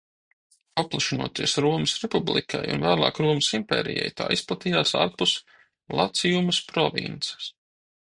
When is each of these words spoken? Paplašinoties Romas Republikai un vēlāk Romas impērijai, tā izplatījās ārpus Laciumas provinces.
Paplašinoties 0.79 1.51
Romas 1.65 1.91
Republikai 2.05 2.61
un 2.75 2.85
vēlāk 2.85 3.19
Romas 3.23 3.49
impērijai, 3.57 4.07
tā 4.21 4.29
izplatījās 4.37 4.95
ārpus 5.03 5.35
Laciumas 6.01 6.63
provinces. 6.73 7.53